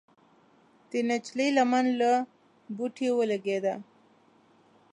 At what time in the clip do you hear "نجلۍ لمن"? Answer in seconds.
1.09-1.85